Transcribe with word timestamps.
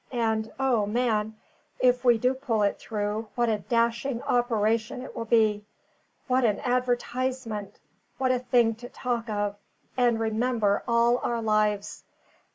And, 0.13 0.51
O, 0.59 0.87
man! 0.87 1.35
if 1.79 2.03
we 2.03 2.17
do 2.17 2.33
pull 2.33 2.63
it 2.63 2.79
through, 2.79 3.27
what 3.35 3.49
a 3.49 3.59
dashing 3.59 4.23
operation 4.23 5.03
it 5.03 5.15
will 5.15 5.25
be! 5.25 5.63
What 6.25 6.43
an 6.43 6.59
advertisement! 6.61 7.79
what 8.17 8.31
a 8.31 8.39
thing 8.39 8.73
to 8.77 8.89
talk 8.89 9.29
of, 9.29 9.57
and 9.95 10.19
remember 10.19 10.81
all 10.87 11.19
our 11.19 11.39
lives! 11.39 12.03